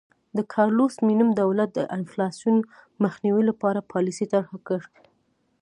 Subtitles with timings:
[0.37, 2.57] د کارلوس مینم دولت د انفلاسیون
[3.03, 4.85] مخنیوي لپاره پالیسي طرحه کړه.